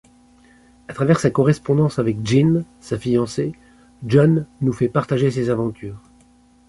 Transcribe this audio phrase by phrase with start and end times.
[0.87, 3.51] À travers sa correspondance avec Jean, sa fiancée,
[4.07, 6.01] John nous fait partager ses aventures.